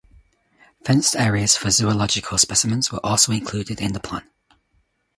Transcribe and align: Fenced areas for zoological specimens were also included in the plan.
Fenced 0.83 1.15
areas 1.15 1.55
for 1.55 1.69
zoological 1.69 2.39
specimens 2.39 2.91
were 2.91 3.05
also 3.05 3.31
included 3.31 3.79
in 3.79 3.93
the 3.93 3.99
plan. 3.99 4.27